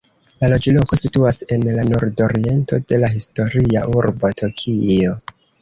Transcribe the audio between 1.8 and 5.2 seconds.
nordoriento de la historia urbo Tokio.